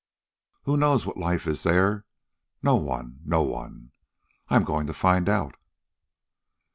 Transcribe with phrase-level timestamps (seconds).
[0.63, 2.05] Who knows what life is there?
[2.63, 3.91] No one no one!
[4.47, 5.53] I am going to find out."